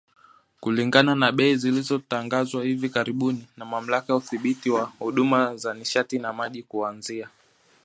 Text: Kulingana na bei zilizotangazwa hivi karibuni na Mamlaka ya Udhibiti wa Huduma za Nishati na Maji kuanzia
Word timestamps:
Kulingana 0.59 1.15
na 1.15 1.31
bei 1.31 1.55
zilizotangazwa 1.55 2.63
hivi 2.63 2.89
karibuni 2.89 3.47
na 3.57 3.65
Mamlaka 3.65 4.13
ya 4.13 4.17
Udhibiti 4.17 4.69
wa 4.69 4.83
Huduma 4.99 5.55
za 5.55 5.73
Nishati 5.73 6.19
na 6.19 6.33
Maji 6.33 6.63
kuanzia 6.63 7.29